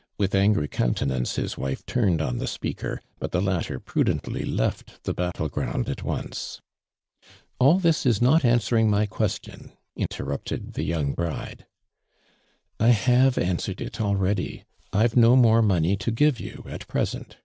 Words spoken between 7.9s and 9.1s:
is not answering my